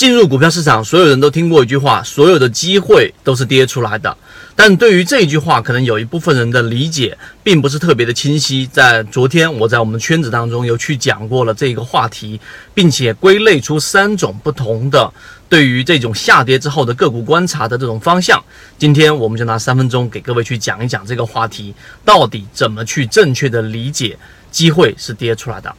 [0.00, 4.16] 进入股票市场，所有人都听过一句话：所有的机会都是跌出来的。
[4.56, 8.66] 但对于这一句话，可能有一部分人的理解并不是特别的清晰。
[8.72, 12.40] 在昨天，我在我们圈子当中有去讲过了这个话题，
[12.72, 15.12] 并且归类出三种不同的
[15.50, 18.42] 对于这种下跌之后的个股观察的这种方向。
[18.78, 21.74] 今天，我们就拿三分钟给各位去讲一讲这个话题，
[22.06, 24.18] 到底怎么去正确的理解
[24.50, 25.70] 机会是跌出来的。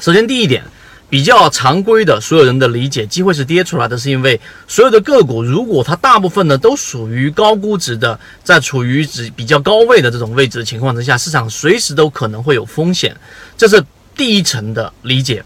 [0.00, 0.64] 首先，第一点。
[1.14, 13.16] 比较常规的，所有人的理解，机会是跌出来的，是因为所有的个股，如果它大部分呢都属于高估值的，在处于指比较高位的这种位置的情况之下，市场随时都可能会有风险，
[13.56, 13.80] 这是
[14.16, 15.44] 第一层的理解。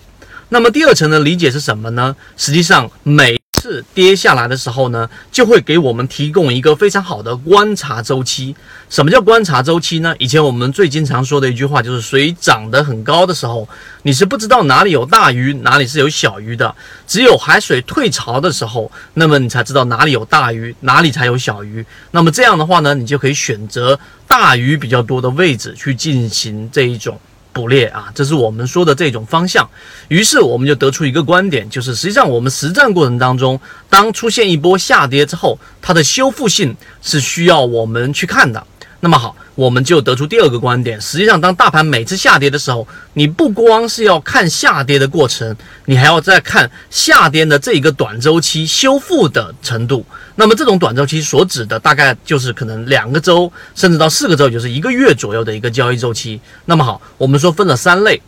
[0.49, 2.17] 那么第二层的理解是什么呢？
[2.39, 8.55] 实际上每是跌下来的时候呢，就会给我们提供一个非常好的观察周期。
[8.89, 10.15] 什么叫观察周期呢？
[10.19, 13.69] 以前我们最经常说的一句话就是：水涨得很高的时候，
[14.03, 16.73] 你是不知道哪里有大鱼，哪里是有小鱼的；
[17.07, 21.84] 只有海水退潮的时候，那么你才知道哪里有大鱼，哪里才有小鱼。
[22.12, 27.19] 那么这样的话呢，你就可以选择大鱼比较多的位置去进行这一种。
[27.59, 29.69] 捕猎啊，这是我们说的这种方向。
[30.06, 38.64] 于是我们就得出一个观点，就是实际上我们实战过程当中，当出现一波下跌之后，它的修复性是需要我们去看的。
[39.01, 41.01] 那么好，我们就得出第二个观点。
[41.01, 50.05] 实际上，当大盘每次下跌的时候，你不光是要看下跌的过程，你还要再看下跌的这一个短周期修复的程度。
[50.35, 56.41] 那么，这种短周期所指的大概就是可能两个周，甚至到四个周，就是一个月左右的一个交易周期。
[56.65, 58.21] 那么好，我们说分了三类，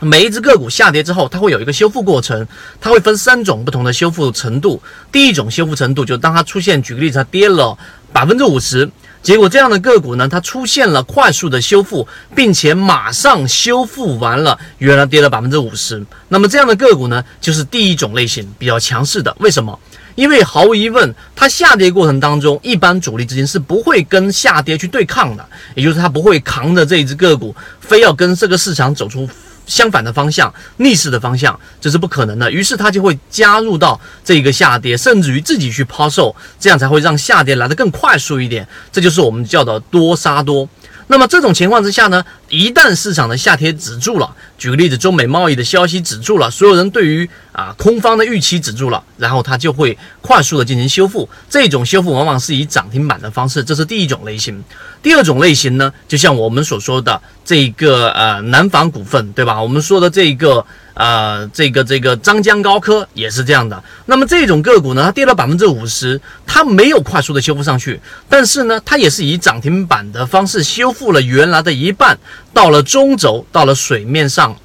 [0.00, 2.48] 每一只个股下跌之后，它会有一个修复过程，
[2.80, 4.82] 它会分三种不同的修复程度。
[5.12, 7.76] 第一种修复程度，就当它出现，举个例子，它跌了
[8.10, 8.90] 百分之五十。
[9.22, 16.04] 结果这样的个股呢，它出现了快速的修复，并且马上修复完了，原来跌了百分之五十。
[16.28, 19.36] 那么这样的个股呢，就是第一种类型比较强势的。
[19.40, 19.78] 为什么？
[20.14, 29.28] 因为毫无疑问，它下跌过程当中，一般主力资金是不会跟下跌去对抗的，也就是它不会扛着这一只个股，非要跟这个市场走出。
[29.68, 32.50] 相反的方向，逆势的方向，这是不可能的。
[32.50, 38.66] 于是他就会加入到这个下跌，甚至于自己去抛售，这样才会让下跌来得更快速一点。
[38.90, 40.68] 这就是我们叫的多杀多。
[41.08, 51.28] 那么这种情况之下呢，一旦市场的下跌止住了，举个例子，中美贸易的消息止住了，所有人对于啊空方的预期止住了，然后它就会快速的进行修复。
[51.48, 54.62] 这种修复往往是以涨停板的方式，这是第一种类型。
[55.02, 59.60] 第二种类型呢，就像我们所说的这个呃南纺股份，对吧？
[59.60, 60.64] 我们说的这个。
[60.98, 63.80] 呃，这个这个张江高科也是这样的。
[64.06, 72.18] 那么这种个股呢，它跌了百分之五十，它没有快速的修复上去，但是呢，它也是以涨停板的方式修复了原来的一半，
[72.52, 74.56] 到了中轴，到了水面上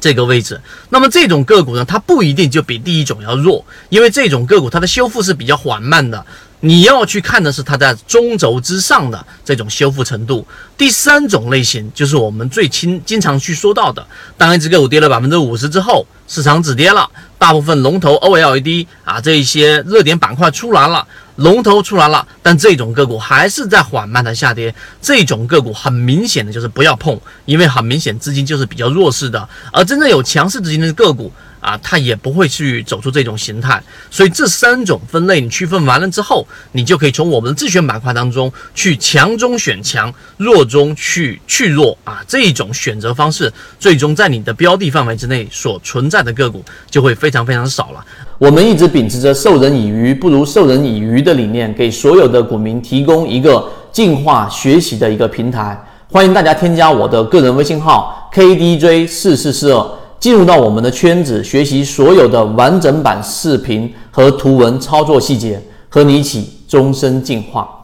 [0.00, 0.58] 这个位置。
[0.88, 6.24] 那么这种个股呢，它不一定就比第一种要弱，因为这种个股它的修复是比较缓慢的。
[6.60, 10.46] 你要去看的是它在中轴之上的这种修复程度。
[10.76, 14.06] 第三种类型就是我们最经经常去说到的，
[14.36, 21.06] 当一只个股跌了百分之五十之后，市场止跌了，大部分龙头 OLED 啊这一些热点板块出来了，
[21.36, 24.74] 龙头出来了，但这种个股还是在缓慢的下跌。
[25.00, 31.32] 这种个股很明显的就是不要碰，因为很明显资金就是比较弱势的，而真正有强势资金的个股。
[31.60, 48.04] 啊，它也不会去走出这种形态，所以这三种分类你区分完了之后，你就可以从我们的自选板块当中去强中选强，弱中去去弱啊，这一种选择方式，最终在你的标的范围之内所存在的个股就会非常非常少了。
[48.38, 55.78] 我们一直秉持着授人以鱼不如授人以渔的理念，给所有的股民提供一个进化学习的一个平台，
[56.10, 59.99] 欢迎大家添加我的个人微信号 KDJ 四四四二。
[60.20, 67.79] 进入到我们的圈子，学习所有的完整版视频和图文操作细节，和你一起终身进化。